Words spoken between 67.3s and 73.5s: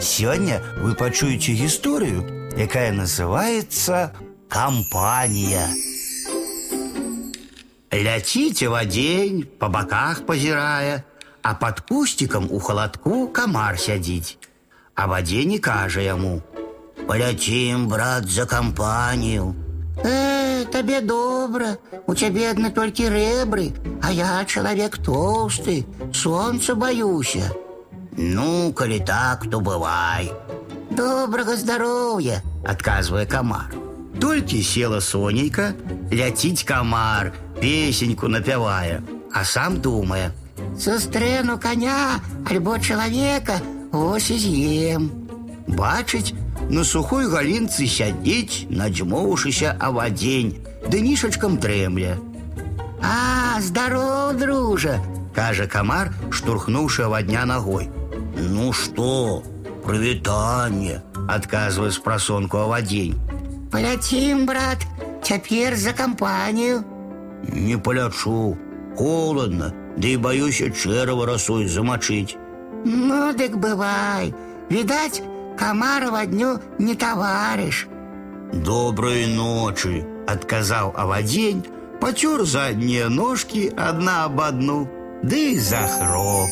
Не полячу, холодно, да и боюсь чэрава росой замочить. Ну,